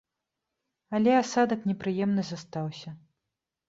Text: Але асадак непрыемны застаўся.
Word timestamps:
Але 0.99 1.11
асадак 1.21 1.61
непрыемны 1.73 2.21
застаўся. 2.35 2.89